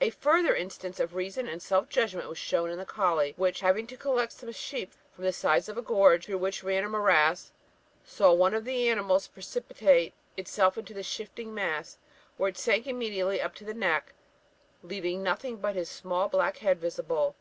"A 0.00 0.10
further 0.10 0.56
instance 0.56 0.98
of 0.98 1.14
reason 1.14 1.46
and 1.46 1.62
self 1.62 1.88
judgment 1.88 2.28
was 2.28 2.36
shown 2.36 2.68
in 2.68 2.78
the 2.78 2.84
colley, 2.84 3.32
which, 3.36 3.60
having 3.60 3.86
to 3.86 3.96
collect 3.96 4.32
some 4.32 4.50
sheep 4.50 4.92
from 5.12 5.22
the 5.22 5.32
sides 5.32 5.68
of 5.68 5.78
a 5.78 5.82
gorge, 5.82 6.26
through 6.26 6.38
which 6.38 6.64
ran 6.64 6.82
a 6.82 6.88
morass, 6.88 7.52
saw 8.02 8.32
one 8.32 8.54
of 8.54 8.64
the 8.64 8.88
animals 8.88 9.28
precipitate 9.28 10.14
itself 10.36 10.76
into 10.76 10.92
the 10.94 11.04
shifting 11.04 11.54
mass, 11.54 11.96
where 12.38 12.48
it 12.48 12.58
sank 12.58 12.88
immediately 12.88 13.40
up 13.40 13.54
to 13.54 13.64
the 13.64 13.72
neck, 13.72 14.14
leaving 14.82 15.22
nothing 15.22 15.58
but 15.58 15.76
its 15.76 15.88
small 15.92 16.28
black 16.28 16.56
head 16.56 16.80
visible. 16.80 17.36